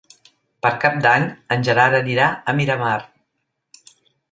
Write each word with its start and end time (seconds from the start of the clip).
Per 0.65 0.71
Cap 0.85 0.97
d'Any 1.07 1.27
en 1.57 1.67
Gerard 1.69 1.99
anirà 1.99 2.31
a 2.33 2.57
Miramar. 2.63 2.97